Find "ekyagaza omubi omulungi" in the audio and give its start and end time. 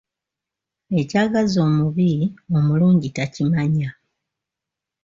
1.01-3.09